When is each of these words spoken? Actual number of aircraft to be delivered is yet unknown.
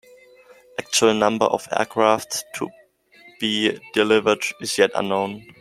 Actual 0.79 1.13
number 1.13 1.45
of 1.45 1.67
aircraft 1.77 2.43
to 2.55 2.67
be 3.39 3.77
delivered 3.93 4.41
is 4.59 4.75
yet 4.79 4.89
unknown. 4.95 5.45